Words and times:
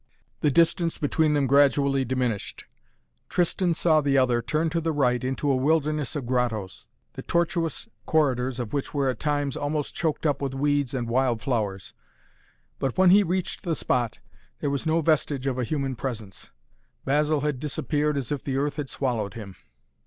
The 0.39 0.49
distance 0.49 0.97
between 0.97 1.35
them 1.35 1.45
gradually 1.45 2.03
diminished. 2.03 2.63
Tristan 3.29 3.75
saw 3.75 4.01
the 4.01 4.17
other 4.17 4.41
turn 4.41 4.71
to 4.71 4.81
the 4.81 4.91
right 4.91 5.23
into 5.23 5.51
a 5.51 5.55
wilderness 5.55 6.15
of 6.15 6.25
grottoes, 6.25 6.89
the 7.13 7.21
tortuous 7.21 7.87
corridors 8.07 8.59
of 8.59 8.73
which 8.73 8.95
were 8.95 9.09
at 9.11 9.19
times 9.19 9.55
almost 9.55 9.93
choked 9.93 10.25
up 10.25 10.41
with 10.41 10.55
weeds 10.55 10.95
and 10.95 11.07
wild 11.07 11.39
flowers, 11.43 11.93
but 12.79 12.97
when 12.97 13.11
he 13.11 13.21
reached 13.21 13.61
the 13.61 13.75
spot, 13.75 14.17
there 14.59 14.71
was 14.71 14.87
no 14.87 15.01
vestige 15.01 15.45
of 15.45 15.59
a 15.59 15.63
human 15.63 15.95
presence. 15.95 16.49
Basil 17.05 17.41
had 17.41 17.59
disappeared 17.59 18.17
as 18.17 18.31
if 18.31 18.43
the 18.43 18.57
earth 18.57 18.77
had 18.77 18.89
swallowed 18.89 19.35
him. 19.35 19.55